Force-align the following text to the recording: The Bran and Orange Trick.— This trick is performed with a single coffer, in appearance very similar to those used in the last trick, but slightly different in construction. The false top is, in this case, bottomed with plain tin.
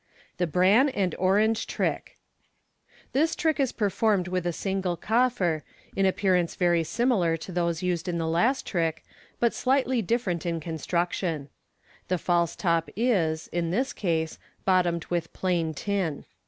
The 0.37 0.47
Bran 0.47 0.89
and 0.89 1.13
Orange 1.19 1.67
Trick.— 1.67 2.17
This 3.13 3.35
trick 3.35 3.59
is 3.59 3.71
performed 3.71 4.27
with 4.27 4.47
a 4.47 4.51
single 4.51 4.97
coffer, 4.97 5.63
in 5.95 6.07
appearance 6.07 6.55
very 6.55 6.83
similar 6.83 7.37
to 7.37 7.51
those 7.51 7.83
used 7.83 8.07
in 8.07 8.17
the 8.17 8.27
last 8.27 8.65
trick, 8.65 9.05
but 9.39 9.53
slightly 9.53 10.01
different 10.01 10.43
in 10.43 10.59
construction. 10.59 11.49
The 12.07 12.17
false 12.17 12.55
top 12.55 12.89
is, 12.95 13.47
in 13.49 13.69
this 13.69 13.93
case, 13.93 14.39
bottomed 14.65 15.05
with 15.11 15.33
plain 15.33 15.71
tin. 15.75 16.25